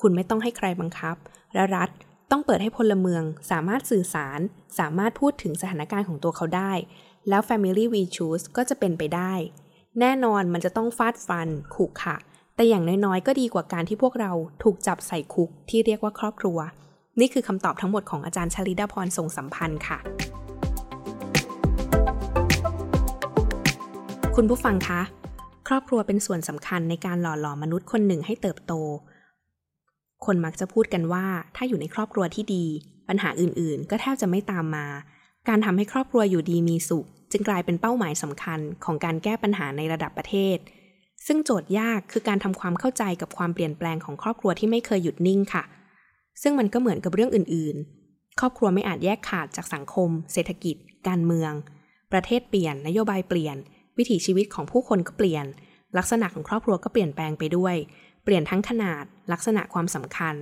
[0.00, 1.16] คุณไม่ต้องให้ใครบังคับ
[1.54, 1.88] และรัฐ
[2.30, 4.40] ต้องเปิดให้พลเมือง สามารถสื่อสาร
[4.78, 6.72] สามารถพูดถึงสถานการณ์ของตัวเขาได้
[7.28, 9.32] แล้ว Family We Choose ก็จะเป็นไปได้
[10.00, 12.16] แน่นอนมันจะต้องฟาดฟันขู่ขะ
[12.56, 16.58] แต่อย่างน้อยๆ ก็ดีกว่าการที่พวกเราถูกจับใส่คุกที่เรียกว่าครอบครัว
[17.20, 19.98] นี่คือคำตอบทั้งหมดของอาจารย์ชลิดาพรทรงสัมพันธ์ค่ะ
[24.36, 25.00] คุณผู้ฟังคะ
[25.68, 28.72] ครอบครัวเป็นส่วนสำคัญในการหล่อหลอมมนุษย์คนหนึ่งให้เติบโต
[30.24, 31.24] คนมักจะพูดกันว่า
[31.56, 32.64] ถ้าอยู่ในครอบครัวที่ดี
[33.08, 34.86] ปัญหาอื่นๆ ก็แทบจะไม่ตามมา
[35.48, 40.56] การทำให้ครอบครัวอยู่ดีมีสุข จึงกลายเป็นเป้าหมายสำคัญของการแก้ปัญหาในระดับประเทศ
[41.26, 45.64] ซึ่งโจทย์ยากคือการทำความเข้าใจกับความเปลี่ยนแปลงของครอบครัวที่ไม่เคยหยุดนิ่งค่ะ
[46.42, 47.76] ซึ่งมันก็เหมือนกับเรื่องอื่น
[48.08, 50.76] ๆ ครอบครัวไม่อาจแยกขาดจากสังคม เศรษฐกิจ
[51.08, 51.52] การเมือง
[52.12, 53.56] ประเทศเปลี่ยน นโยบายเปลี่ยน
[53.98, 55.46] วิถีชีวิตของผู้คนก็เปลี่ยน
[55.98, 57.76] ลักษณะของครอบครัวก็เปลี่ยนแปลงไปด้วย
[58.24, 60.34] เปลี่ยนทั้งขนาด ลักษณะความสำคัญ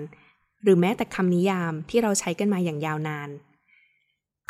[0.62, 3.30] หรือแม้แต่คำนิยามที่เราใช้กันมาอย่างยาวนาน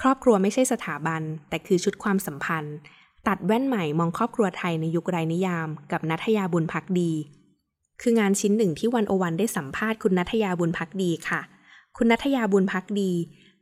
[0.00, 2.76] ครอบครัวไม่ใช่สถาบัน แต่คือชุดความสัมพันธ์
[3.28, 7.12] ตัดแว่นใหม่มองครอบครัวไทยในยุคไรนิยาม กับนัทยาบุญพักดี
[8.00, 11.40] คืองานชิ้นหนึ่งที่วันโอวันได้สัมภาษณ์คุณนัทยาบุญพักดีค่ะ
[11.96, 13.10] คุณนัทยาบุญพักดี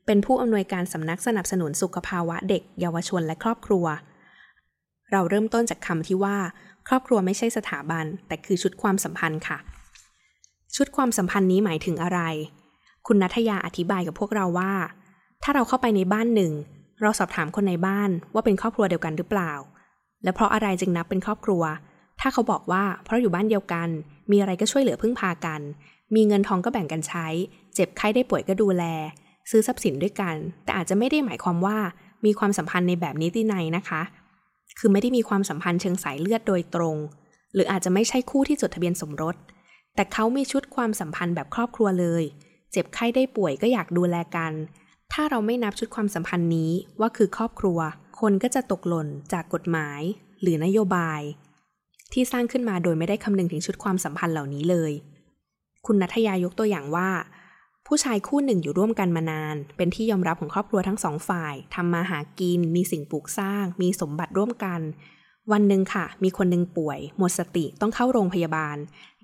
[0.06, 3.86] เป็นผู้อำนวยการสำนักสนับสนุนสุขภาวะเด็ก เยาวชนและครอบครัว
[5.12, 6.36] เราเริ่มต้นจากคำที่ว่า
[6.88, 9.58] ครอบครัวไม่ใช่สถาบัน แต่คือชุดความสัมพันธ์ค่ะ
[10.76, 12.20] ชุดความสัมพันธ์นี้หมายถึงอะไร
[13.06, 14.72] คุณนัทยาอธิบายกับพวกเราว่า
[15.42, 16.52] ถ้าเราเข้าไปในบ้านหนึ่ง
[17.02, 19.52] เราสอบถามคนในบ้านว่าเป็นครอบครัวเดียวกันหรือเปล่า
[20.24, 21.62] และเพราะอะไรจึงนับเป็นครอบครัว
[22.20, 23.88] ถ้าเขาบอกว่าเพราะอยู่บ้านเดียวกัน
[24.30, 25.60] มีอะไรก็ช่วยเหลือพึ่งพากัน
[26.14, 27.26] มีเงินทองก็แบ่งกันใช้
[27.74, 28.84] เจ็บไข้ได้ป่วยก็ดูแล
[29.50, 31.78] ซื้อทรัพย์สินด้วยกัน แต่อาจจะไม่ได้หมายความว่า
[32.24, 34.02] มีความสัมพันธ์ในแบบนี้ที่ในนะคะ
[34.78, 36.96] คือไม่ได้มีความสัมพันธ์เชิงสายเลือดโดยตรง
[37.54, 39.36] หรืออาจจะไม่ใช่คู่ที่จดทะเบียนสมรส
[39.94, 42.22] แต่เขามีชุดความสัมพันธ์แบบครอบครัวเลย
[42.72, 44.52] เจ็บไข้ได้ป่วยก็อยากดูแลกัน
[45.12, 47.78] ถ้าเราไม่นับชุดความสัมพันธ์นี้ว่าคือครอบครัว
[48.20, 50.00] คนก็จะตกหล่นจากกฎหมาย
[50.40, 51.20] หรือนโยบาย
[52.12, 54.92] ที่สร้างขึ้นมาโดยไม่ได้คำนึงถึงชุดความสัมพันธ์เหล่านี้เลย
[55.86, 57.08] คุณนัทยายกตัวอย่างว่า
[57.86, 64.80] ผู้ชายคู่หนึ่งอยู่ร่วมกันมานาน เป็นที่ยอมรับของครอบครัวทั้งสองฝ่ายทำมาหากิน มีสิ่งปลูกสร้าง มีสมบัติร่วมกัน
[65.52, 68.76] วันหนึ่งค่ะ มีคนหนึ่งป่วย หมดสติต้องเข้าโรงพยาบาล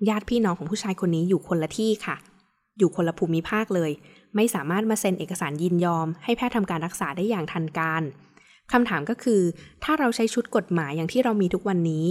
[0.09, 2.15] ญาติพี่น้องของผู้ชายคนนี้อยู่คนละที่ค่ะ
[2.77, 3.91] อยู่คนละภูมิภาคเลย
[4.35, 8.03] ไม่สามารถมาเซ็นเอกสารยินยอม ให้แพทย์ทำการรักษาได้อย่างทันการ
[8.71, 9.41] คำถามก็คือ
[9.83, 12.05] ถ้าเราใช้ชุดกฎหมายอย่างที่เรามีทุกวันนี้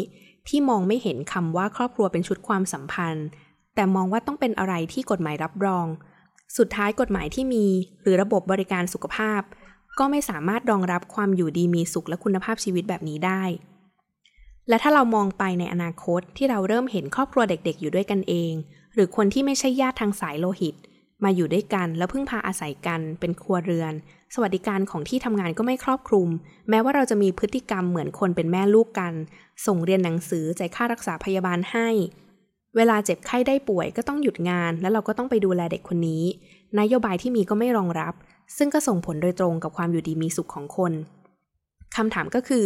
[0.48, 3.26] ที่มองไม่เห็นคำว่าครอบครัวเป็นชุดความสัมพันธ์
[3.74, 5.86] แต่มองว่าต้องเป็นอะไรที่กฎหมายรับรอง
[6.56, 7.66] สุดท้ายกฎหมายที่มี
[8.02, 9.40] หรือระบบบริการสุขภาพ
[9.98, 13.42] ก็ไม่สามารถรองรับความอยู่ดีมีสุขและคุณภาพชีวิตแบบนี้ได้
[14.68, 18.52] และถ้าเรามองไปในอนาคตที่เราเริ่มเห็นครอบครัวเด็กๆ อยู่ด้วยกันเอง
[18.94, 20.74] หรือคนที่ไม่ใช่ญาติทางสายโลหิต
[21.24, 23.92] มาอยู่ด้วยกันแล้วพึ่งพาอาศัยกันเป็นครัวเรือน
[24.34, 26.28] สวัสดิการของที่ทำงานก็ไม่ครอบคลุม
[26.70, 29.12] แม้ว่าเราจะมีพฤติกรรมเหมือนคนเป็นแม่ลูกกัน
[29.66, 31.88] ส่งเรียนหนังสือจ่ายค่ารักษาพยาบาลให้
[32.76, 36.24] เวลาเจ็บไข้ได้ป่วยก็ต้องหยุดงาน แล้วเราก็ต้องไปดูแลเด็กคนนี้
[36.80, 38.14] นโยบายที่มีก็ไม่รองรับ
[38.56, 40.92] ซึ่งก็ส่งผลโดยตรงกับความอยู่ดีมีสุขของคน
[41.96, 42.64] คำถามก็คือ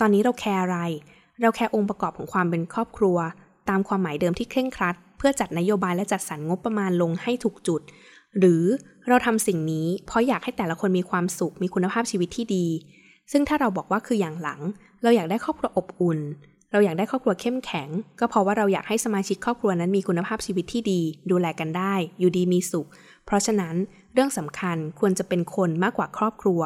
[0.00, 0.78] ตอนนี้เราแคร์อะไร
[1.40, 3.18] เราแคร์องค์ประกอบของความเป็นครอบครัว
[3.68, 7.82] ตามความหมายเดิมที่เคร่งครัด เพื่อจัดนโยบายและจัดสรรงบประมาณลงให้ถูกจุด
[8.38, 8.64] หรือ
[9.08, 12.66] เราทำสิ่งนี้ เพราะอยากให้แต่ละคนมีความสุขมีคุณภาพชีวิตที่ดี
[13.32, 14.60] ซึ่งถ้าเราบอกว่าคืออย่างหลัง
[15.02, 16.18] เราอยากได้ครอบครัวอบอุ่น
[16.72, 17.88] เราอยากได้ครอบครัวเข้มแข็ง
[18.20, 21.00] ก็เพราะว่าเราอยากให้สมาชิกครอบครัวนั้นมีคุณภาพชีวิตที่ดี
[21.30, 22.88] ดูแลกันได้ อยู่ดีมีสุข
[23.26, 23.74] เพราะฉะนั้น
[24.14, 26.60] เรื่องสำคัญควรจะเป็นคนมากกว่าครอบครัว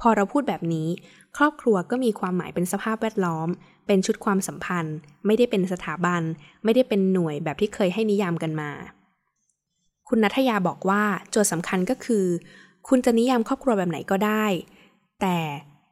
[0.00, 0.88] พอเราพูดแบบนี้
[1.36, 3.48] ครอบครัวก็มีความหมายเป็นสภาพแวดล้อม
[3.86, 6.22] เป็นชุดความสัมพันธ์ ไม่ได้เป็นสถาบัน
[6.64, 8.70] ไม่ได้เป็นหน่วยแบบที่เคยให้นิยามกันมา
[10.08, 12.26] คุณนัทยาบอกว่าโจทย์สำคัญก็คือ
[12.88, 14.44] คุณจะนิยามครอบครัวแบบไหนก็ได้
[15.20, 15.38] แต่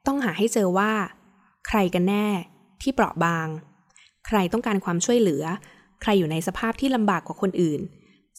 [0.06, 0.92] ต้องหาให้เจอว่า
[1.68, 2.26] ใครกันแน่
[2.82, 3.46] ที่เปราะบาง
[4.26, 5.44] ใครต้องการความช่วยเหลือ
[6.02, 7.80] ใครอยู่ในสภาพที่ลำบากกว่าคนอื่น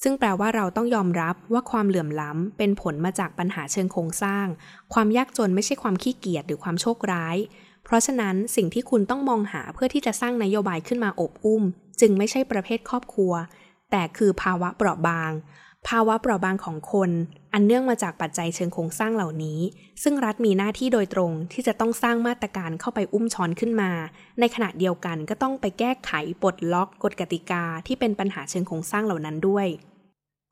[0.01, 4.45] ซึ่งแปลว่าเราต้องยอมรับว่าความเหลื่อมล้ำเป็นผลมาจากปัญหาเชิงโครงสร้าง
[4.93, 7.37] ความยากจนไม่ใช่ความขี้เกียจหรือความโชคร้าย
[7.83, 11.63] เพราะฉะนั้นสิ่งที่คุณต้องมองหาเพื่อที่จะสร้างนโยบายขึ้นมาอบอุ้ม
[12.01, 13.33] จึงไม่ใช่ประเภทครอบครัว
[13.91, 15.31] แต่คือภาวะเปราะบาง
[15.89, 17.11] ภาวะเปราะบางของคน
[17.53, 19.59] อันเนื่องมาจากปัจจัยเชิงโครงสร้างเหล่านี้
[20.03, 23.91] ซึ่งรัฐมีหน้าที่โดยตรงที่จะต้องสร้างมาตรการเข้าไปอุ้มช้อนขึ้นมา
[24.39, 29.67] ในขณะเดียวกันก็ต้องไปแก้ไขปลดล็อกกฎกติกาที่เป็นปัญหาเชิงโครงสร้างเหล่านั้นด้วย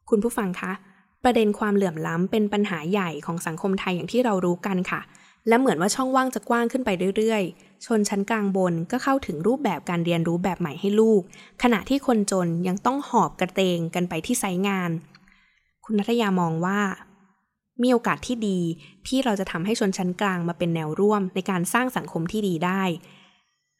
[0.09, 0.73] คุณผู้ฟังคะ
[1.23, 5.01] ประเด็นความเหลื่อมล้ำเป็นปัญหาใหญ่ของสังคมไทยอย่างที่เรารู้กันค่ะ
[5.47, 11.21] และเหมือนว่าช่องว่างจะกว้างขึ้นไปเรื่อยๆ ชนชั้นกลางบนก็เข้าถึงรูปแบบการเรียนรู้แบบใหม่ให้ลูก
[11.63, 14.91] ขณะที่คนจนยังต้องหอบกระเตงกันไปที่ไซงาน
[15.89, 16.79] คุณนัทยามองว่า
[17.81, 18.59] มีโอกาสที่ดี
[19.07, 22.83] ที่เราจะทำให้ชนชั้นกลางมาเป็นแนวร่วมในการสร้างสังคมที่ดีได้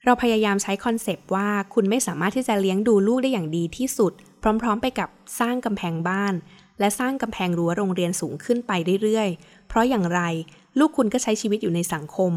[0.05, 4.13] เราพยายามใช้คอนเซปต์ว่าคุณไม่สามารถที่จะเลี้ยงดูลูกได้อย่างดีที่สุด
[4.61, 6.33] พร้อม ๆ ไปกับสร้างกำแพงบ้าน
[6.79, 8.71] และสร้างกำแพงรั้วโรงเรียนสูงขึ้นไป
[9.03, 10.21] เรื่อยๆ เพราะอย่างไร
[10.79, 12.33] ลูกคุณก็ใช้ชีวิตอยู่ในสังคม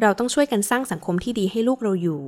[0.00, 2.20] เราต้องช่วยกันสร้างสังคมที่ดีให้ลูกเราอยู่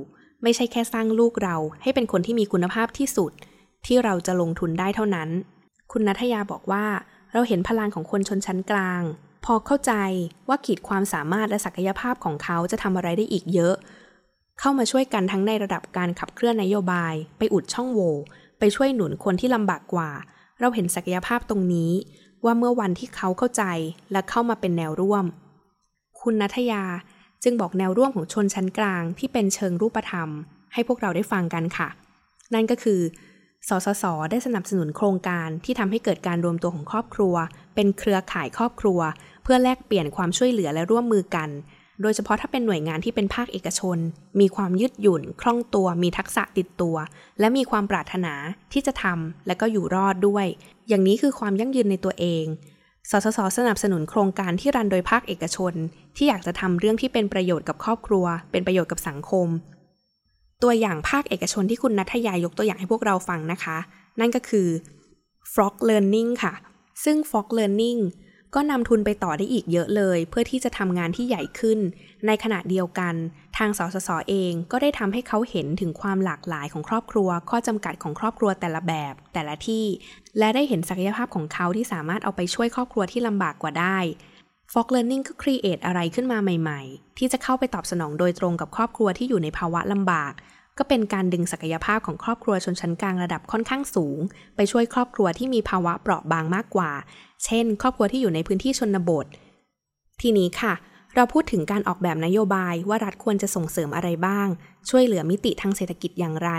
[0.43, 3.31] ไม่ใช่แค่สร้างลูกเราให้เป็นคนที่มีคุณภาพที่สุด
[3.85, 5.29] ที่เราจะลงทุนได้เท่านั้น
[5.95, 6.85] คุณนัทยาบอกว่า
[7.33, 9.01] เราเห็นพลังของคนชนชั้นกลาง
[9.45, 9.93] พอเข้าใจ
[10.47, 13.75] ว่าขีดความสามารถและศักยภาพของเขาจะทำอะไรได้อีกเยอะ
[14.59, 18.13] เข้ามาช่วยกันทั้งในระดับการขับเคลื่อนนโยบาย ไปอุดช่องโหว่
[18.59, 20.09] ไปช่วยหนุนคนที่ลำบากกว่า
[20.59, 21.91] เราเห็นศักยภาพตรงนี้
[22.45, 23.63] ว่าเมื่อวันที่เขาเข้าใจ
[24.11, 25.25] และเข้ามาเป็นแนวร่วม
[26.21, 26.83] คุณนัทยา
[27.43, 30.29] จึงบอกแนวร่วมของชนชั้นกลางที่เป็นเชิงรูปธรรม
[30.73, 31.89] ให้พวกเราได้ฟังกันค่ะ
[32.53, 32.99] นั่นก็คือ
[33.69, 37.35] สสส ได้สนับสนุนโครงการที่ทำให้เกิดการรวมตัวของครอบครัว
[37.75, 38.99] เป็นเครือข่ายครอบครัว
[39.43, 41.49] เพื่อแลกเปลี่ยนความช่วยเหลือและร่วมมือกัน
[42.01, 43.97] โดยเฉพาะถ้าเป็นหน่วยงานที่เป็นภาคเอกชน
[44.39, 46.95] มีความยืดหยุ่น คล่องตัว มีทักษะติดตัว
[47.39, 48.33] และมีความปรารถนา
[48.73, 50.45] ที่จะทำและก็อยู่รอดด้วย
[50.87, 52.45] อย่างนี้คือความยั่งยืนในตัวเอง
[53.09, 55.73] สสส สนับสนุนโครงการที่รันโดยภาคเอกชน
[56.15, 59.47] ที่อยากจะทำเรื่องที่เป็นประโยชน์กับครอบครัว เป็นประโยชน์กับสังคม
[60.63, 63.77] ตัวอย่างภาคเอกชนที่คุณนัทยายกตัวอย่างให้พวกเราฟังนะคะ
[64.19, 64.67] นั่นก็คือ
[65.53, 66.53] Frog Learning ค่ะ
[67.03, 67.99] ซึ่ง Frog Learning
[68.55, 71.79] ก็นำทุนไปต่อได้อีกเยอะเลย เพื่อที่จะทำงานที่ใหญ่ขึ้น
[72.27, 73.13] ในขณะเดียวกัน
[73.57, 79.85] ทางสสสเองก็ได้ทำให้เขาเห็นถึงความหลากหลายของครอบครัว ข้อจำกัดของครอบครัวแต่ละแบบ แต่ละที่
[80.39, 83.97] และได้เห็นศักยภาพของเขาที่สามารถเอาไปช่วยครอบครัวที่ลำบากกว่าได้
[84.73, 90.33] Fog Learning ก็ครีเอทอะไรขึ้นมาใหม่ ๆ ที่จะเข้าไปตอบสนองโดยตรงกับครอบครัวที่อยู่ในภาวะลำบาก
[90.77, 94.19] ก็เป็นการดึงศักยภาพของครอบครัวชนชั้นกลางระดับค่อนข้างสูง
[94.55, 96.91] ไปช่วยครอบครัวที่มีภาวะเปราะบางมากกว่า
[97.45, 99.25] เช่น ครอบครัวที่อยู่ในพื้นที่ชนบท
[100.21, 100.73] ทีนี้ค่ะ
[101.15, 104.47] เราพูดถึงการออกแบบนโยบายว่ารัฐควรจะส่งเสริมอะไรบ้าง
[104.89, 106.51] ช่วยเหลือมิติทางเศรษฐกิจอย่างไร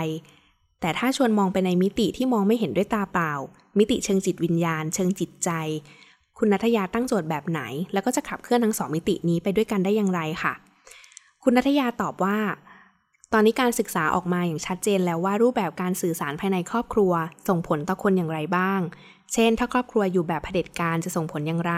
[0.81, 3.31] แต่ถ้าชวนมองไปในมิติที่มองไม่เห็นด้วยตาเปล่า
[3.77, 5.49] มิติเชิงจิตวิญญาณ เชิงจิตใจ
[6.37, 7.61] คุณนัทยาตั้งโจทย์แบบไหน
[7.93, 10.53] แล้วก็จะขับเคลื่อนทั้งสองมิตินี้ไปด้วยกันได้อย่างไรค่ะ
[11.43, 12.37] คุณนัทยาตอบว่า
[13.33, 17.13] ตอนนี้การศึกษาออกมาอย่างชัดเจนแล้วว่ารูปแบบการสื่อสารภายในครอบครัว
[17.47, 18.81] ส่งผลต่อคนอย่างไรบ้าง
[19.33, 21.73] เช่น ถ้าครอบครัวอยู่แบบเผด็จการจะส่งผลอย่างไร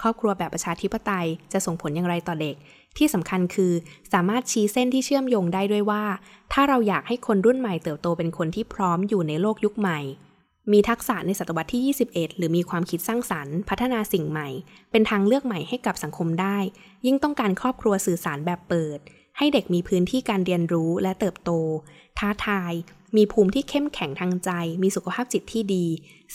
[0.00, 2.56] ครอบครัวแบบประชาธิปไตยจะส่งผลอย่างไรต่อเด็ก
[2.96, 3.72] ที่สำคัญคือ
[4.12, 6.04] สามารถชี้เส้นที่เชื่อมโยงได้ด้วยว่า
[6.52, 10.00] ถ้าเราอยากให้คนรุ่นใหม่เติบโตเป็นคนที่พร้อมอยู่ในโลกยุคใหม่
[10.72, 14.48] มีทักษะในศตวรรษที่ 21 หรือมีความคิดสร้างสรรค์ พัฒนาสิ่งใหม่
[14.90, 16.58] เป็นทางเลือกใหม่ให้กับสังคมได้
[17.06, 18.98] ยิ่งต้องการครอบครัวสื่อสารแบบเปิด
[19.38, 21.50] ให้เด็กมีพื้นที่การเรียนรู้และเติบโต
[22.18, 22.72] ท้าทาย
[23.16, 24.50] มีภูมิที่เข้มแข็งทางใจ
[24.82, 25.86] มีสุขภาพจิตที่ดี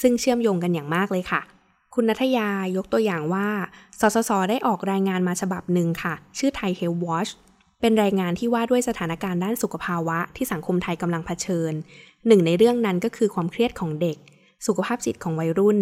[0.02, 1.42] ซึ่งเชื่อมโยงกันอย่างมากเลยค่ะ
[1.94, 3.48] คุณนัทยายกตัวอย่างว่า
[4.00, 7.28] สสส ได้ออกรายงานมาฉบับหนึ่งค่ะ ชื่อไทยเฮลวอช
[7.82, 11.74] เป็นรายงานที่ว่าด้วยสถานการณ์ด้านสุขภาวะที่สังคมไทยกำลังเผชิญ
[12.28, 14.18] หนึ่งในเรื่องนั้นก็คือความเครียดของเด็ก
[14.68, 15.78] สุขภาพจิตของวัยรุ่น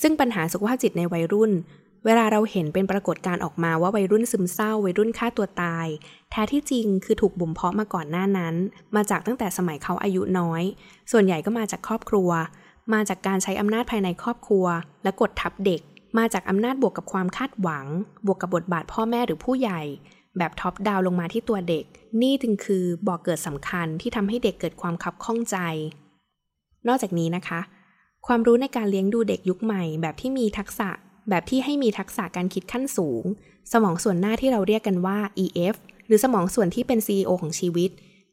[0.00, 1.52] ซึ่งปัญหาสุขภาพจิตในวัยรุ่น
[2.04, 5.86] เวลาเราเห็นเป็นปรากฏการณ์ออกมาว่าวัยรุ่นซึมเศร้า วัยรุ่นฆ่าตัวตาย
[6.30, 8.54] แท้ที่จริงคือถูกบ่มเพาะมาก่อนหน้านั้น
[8.96, 10.62] มาจากตั้งแต่สมัยเขาอายุน้อย
[11.12, 12.30] ส่วนใหญ่ก็มาจากครอบครัว
[12.92, 14.66] มาจากการใช้อำนาจภายในครอบครัว
[15.02, 15.80] และกดทับเด็ก
[16.18, 17.86] มาจากอำนาจบวกกับความคาดหวัง
[18.26, 19.80] บวกกับบทบาทพ่อแม่หรือผู้ใหญ่
[20.38, 21.84] แบบท็อปดาวลงมาที่ตัวเด็ก
[22.22, 25.56] นี่จึงคือบอกเกิดสำคัญที่ทำให้เด็กเกิดความขับข้องใจ
[26.88, 27.60] นอกจากนี้นะคะ
[28.26, 30.88] ความรู้ในการเลี้ยงดูเด็กยุคใหม่ แบบที่มีทักษะ
[31.28, 33.24] แบบที่ให้มีทักษะการคิดขั้นสูง
[33.72, 37.90] สมองส่วนหน้าที่เราเรียกกันว่า EF หรือสมองส่วนที่เป็น CEO ของชีวิต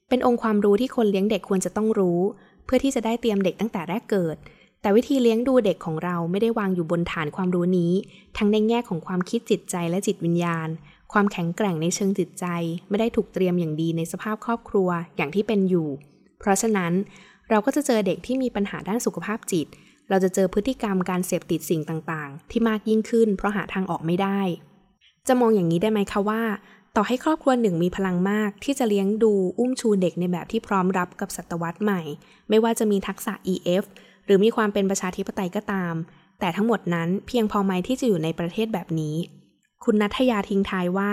[0.09, 2.19] เป็นองค์ความรู้ที่คนเลี้ยงเด็กควรจะต้องรู้
[2.65, 4.35] เพื่อที่จะได้เตรียมเด็กตั้งแต่แรกเกิด
[4.81, 7.93] แต่วิธีเลี้ยงดูเด็กของเราไม่ได้วางอยู่บนฐานความรู้นี้
[8.37, 10.67] ทั้งในแง่ของความคิดจิตใจและจิตวิญญาณ
[11.13, 12.45] ความแข็งแกร่งในเชิงจิตใจ
[12.89, 15.87] ไม่ได้ถูกเตรียมอย่างดีในสภาพครอบครัวอย่างที่เป็นอยู่
[16.39, 16.93] เพราะฉะนั้น
[17.49, 19.67] เราก็จะเจอเด็กที่มีปัญหาด้านสุขภาพจิต
[20.09, 24.39] เราจะเจอพฤติกรรมการเสพติดสิ่งต่างๆ ที่มากยิ่งขึ้น เพราะหาทางออกไม่ได้
[25.27, 26.41] จะมองอย่างนี้ได้ไหมคะว่า
[26.95, 32.01] ต่อให้ครอบครัวหนึ่งมีพลังมากที่จะเลี้ยงดูอุ้มชูเด็กในแบบที่พร้อมรับกับศตวรรษใหม่
[32.49, 33.83] ไม่ว่าจะมีทักษะ EF
[34.25, 35.93] หรือมีความเป็นประชาธิปไตยก็ตาม
[36.39, 39.15] แต่ทั้งหมดนั้นเพียงพอไหมที่จะอยู่ในประเทศแบบนี้
[39.83, 41.11] คุณนัทยาทิ้งท้ายว่า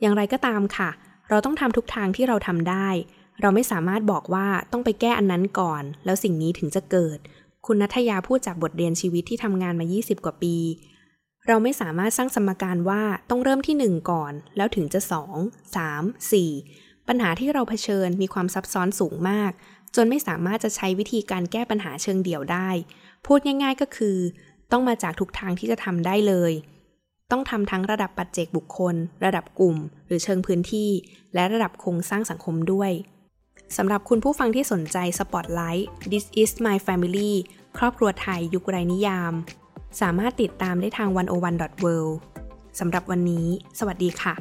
[0.00, 0.90] อย่างไรก็ตามค่ะ
[1.28, 2.88] เราต้องทำทุกทางที่เราทำได้
[3.40, 7.18] เราไม่สามารถบอกว่าต้องไปแก้อันนั้นก่อน แล้วสิ่งนี้ถึงจะเกิด
[7.66, 10.56] คุณนัทยาพูดจากบทเรียนชีวิตที่ทำงานมา 20 กว่าปี
[11.46, 15.00] เราไม่สามารถสร้างสมการว่าต้องเริ่มที่ 1 ก่อน แล้วถึงจะ
[15.38, 19.52] 2 3 4 ปัญหาที่เราเผชิญมีความซับซ้อนสูงมาก
[19.96, 22.68] จนไม่สามารถจะใช้วิธีการแก้ปัญหาเชิงเดี่ยวได้
[23.26, 24.16] พูดง่ายๆก็คือ
[24.72, 26.52] ต้องมาจากทุกทางที่จะทำได้เลย
[27.30, 28.94] ต้องทำทั้งระดับปัจเจกบุคคล
[29.24, 30.90] ระดับกลุ่ม หรือเชิงพื้นที่
[31.34, 32.90] และระดับโครงสร้างสังคมด้วย
[33.76, 37.32] สำหรับคุณผู้ฟังที่สนใจสปอตไลท์ This is my family
[37.78, 39.32] ครอบครัวไทยยุคไรนิยาม
[40.00, 42.12] สามารถติดตามได้ทาง 101.world
[42.80, 43.46] สำหรับวันนี้
[43.78, 44.34] สวัสดีค่ะ